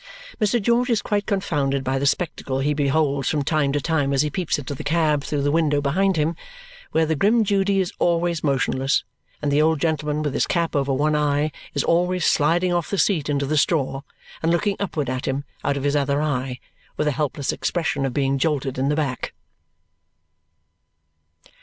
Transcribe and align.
Mr. 0.39 0.59
George 0.59 0.89
is 0.89 1.03
quite 1.03 1.27
confounded 1.27 1.83
by 1.83 1.99
the 1.99 2.07
spectacle 2.07 2.57
he 2.57 2.73
beholds 2.73 3.29
from 3.29 3.43
time 3.43 3.71
to 3.71 3.79
time 3.79 4.13
as 4.13 4.23
he 4.23 4.31
peeps 4.31 4.57
into 4.57 4.73
the 4.73 4.83
cab 4.83 5.23
through 5.23 5.43
the 5.43 5.51
window 5.51 5.79
behind 5.79 6.17
him, 6.17 6.35
where 6.91 7.05
the 7.05 7.15
grim 7.15 7.43
Judy 7.43 7.79
is 7.79 7.93
always 7.99 8.43
motionless, 8.43 9.03
and 9.43 9.51
the 9.51 9.61
old 9.61 9.79
gentleman 9.79 10.23
with 10.23 10.33
his 10.33 10.47
cap 10.47 10.75
over 10.75 10.91
one 10.91 11.15
eye 11.15 11.51
is 11.75 11.83
always 11.83 12.25
sliding 12.25 12.73
off 12.73 12.89
the 12.89 12.97
seat 12.97 13.29
into 13.29 13.45
the 13.45 13.57
straw 13.57 14.01
and 14.41 14.51
looking 14.51 14.75
upward 14.79 15.07
at 15.07 15.27
him 15.27 15.43
out 15.63 15.77
of 15.77 15.83
his 15.83 15.95
other 15.95 16.19
eye 16.19 16.57
with 16.97 17.07
a 17.07 17.11
helpless 17.11 17.51
expression 17.51 18.03
of 18.03 18.11
being 18.11 18.39
jolted 18.39 18.79
in 18.79 18.89
the 18.89 18.95
back. 18.95 19.35